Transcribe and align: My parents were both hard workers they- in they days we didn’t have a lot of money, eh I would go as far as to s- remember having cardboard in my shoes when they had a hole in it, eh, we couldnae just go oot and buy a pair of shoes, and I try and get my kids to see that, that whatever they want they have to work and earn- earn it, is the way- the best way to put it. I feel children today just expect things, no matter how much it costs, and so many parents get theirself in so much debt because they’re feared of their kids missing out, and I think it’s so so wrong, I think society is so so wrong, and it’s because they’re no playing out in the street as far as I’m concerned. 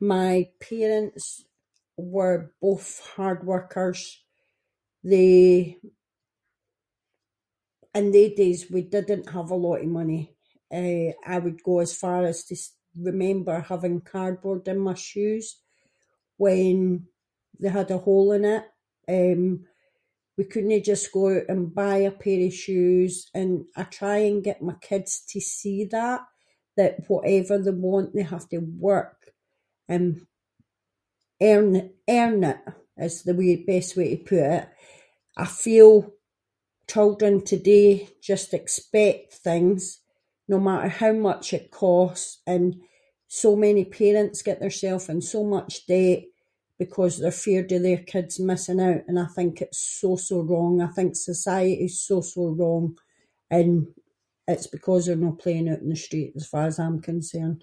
My 0.00 0.48
parents 0.68 1.44
were 2.18 2.38
both 2.66 2.92
hard 3.16 3.38
workers 3.52 3.98
they- 5.02 5.78
in 7.98 8.04
they 8.14 8.28
days 8.40 8.60
we 8.74 8.82
didn’t 8.94 9.26
have 9.36 9.50
a 9.52 9.62
lot 9.66 9.82
of 9.84 9.96
money, 10.00 10.22
eh 10.82 11.06
I 11.24 11.36
would 11.42 11.62
go 11.68 11.74
as 11.86 11.92
far 12.04 12.20
as 12.32 12.38
to 12.48 12.54
s- 12.62 12.76
remember 13.10 13.56
having 13.72 13.96
cardboard 14.12 14.64
in 14.72 14.78
my 14.88 14.94
shoes 15.10 15.46
when 16.44 16.72
they 17.60 17.70
had 17.78 17.90
a 17.90 17.98
hole 18.06 18.30
in 18.36 18.44
it, 18.56 18.64
eh, 19.16 19.36
we 20.36 20.44
couldnae 20.52 20.82
just 20.92 21.06
go 21.16 21.22
oot 21.30 21.48
and 21.52 21.74
buy 21.82 21.96
a 22.02 22.10
pair 22.22 22.42
of 22.48 22.52
shoes, 22.64 23.14
and 23.38 23.52
I 23.74 23.82
try 23.98 24.16
and 24.30 24.44
get 24.48 24.66
my 24.70 24.76
kids 24.88 25.12
to 25.30 25.38
see 25.56 25.80
that, 25.96 26.20
that 26.78 26.92
whatever 27.10 27.54
they 27.58 27.76
want 27.88 28.08
they 28.12 28.24
have 28.34 28.46
to 28.52 28.58
work 28.90 29.20
and 29.94 30.08
earn- 31.50 31.86
earn 32.18 32.42
it, 32.52 32.60
is 33.06 33.16
the 33.26 33.34
way- 33.38 33.56
the 33.56 33.64
best 33.72 33.90
way 33.98 34.08
to 34.16 34.20
put 34.28 34.38
it. 34.58 34.66
I 35.38 35.46
feel 35.64 35.92
children 36.92 37.34
today 37.52 37.90
just 38.30 38.48
expect 38.60 39.28
things, 39.48 39.80
no 40.52 40.58
matter 40.66 40.88
how 41.00 41.12
much 41.28 41.46
it 41.58 41.70
costs, 41.84 42.28
and 42.52 42.66
so 43.42 43.50
many 43.66 43.84
parents 44.00 44.42
get 44.46 44.58
theirself 44.60 45.02
in 45.12 45.20
so 45.34 45.40
much 45.56 45.72
debt 45.94 46.22
because 46.82 47.14
they’re 47.18 47.42
feared 47.44 47.72
of 47.74 47.82
their 47.86 48.02
kids 48.12 48.34
missing 48.50 48.80
out, 48.88 49.02
and 49.08 49.18
I 49.24 49.28
think 49.36 49.52
it’s 49.64 49.80
so 50.00 50.10
so 50.28 50.36
wrong, 50.50 50.74
I 50.86 50.90
think 50.96 51.10
society 51.30 51.76
is 51.88 51.96
so 52.08 52.16
so 52.34 52.42
wrong, 52.58 52.84
and 53.58 53.72
it’s 54.52 54.68
because 54.76 55.02
they’re 55.04 55.24
no 55.26 55.32
playing 55.42 55.68
out 55.70 55.82
in 55.86 55.90
the 55.92 56.04
street 56.06 56.32
as 56.38 56.48
far 56.52 56.64
as 56.70 56.76
I’m 56.82 57.00
concerned. 57.10 57.60